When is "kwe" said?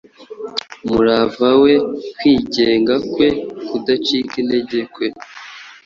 3.11-3.27, 4.93-5.07